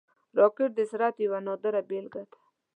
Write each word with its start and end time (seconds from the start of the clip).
راکټ 0.37 0.69
د 0.75 0.79
سرعت 0.91 1.15
یوه 1.25 1.39
نادره 1.47 1.81
بیلګه 1.89 2.23
ده 2.29 2.37